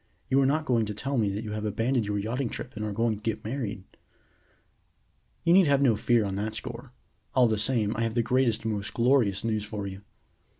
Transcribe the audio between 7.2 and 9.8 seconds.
All the same, I have the greatest and most glorious news